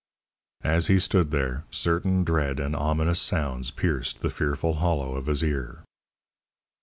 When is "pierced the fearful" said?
3.69-4.77